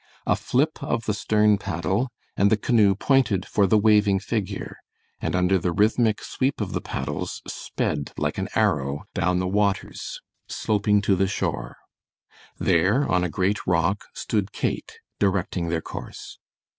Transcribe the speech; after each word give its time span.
A 0.25 0.35
flip 0.35 0.81
of 0.81 1.05
the 1.05 1.13
stern 1.13 1.59
paddle, 1.59 2.09
and 2.35 2.51
the 2.51 2.57
canoe 2.57 2.95
pointed 2.95 3.45
for 3.45 3.67
the 3.67 3.77
waving 3.77 4.19
figure, 4.19 4.77
and 5.19 5.35
under 5.35 5.59
the 5.59 5.71
rhythmic 5.71 6.23
sweep 6.23 6.59
of 6.59 6.73
the 6.73 6.81
paddles, 6.81 7.43
sped 7.47 8.11
like 8.17 8.39
an 8.39 8.47
arrow 8.55 9.03
down 9.13 9.37
the 9.37 9.47
waters, 9.47 10.19
sloping 10.47 11.01
to 11.03 11.15
the 11.15 11.27
shore. 11.27 11.77
There, 12.57 13.07
on 13.07 13.23
a 13.23 13.29
great 13.29 13.59
rock, 13.67 14.05
stood 14.15 14.51
Kate, 14.51 14.97
directing 15.19 15.69
their 15.69 15.81
course. 15.81 16.39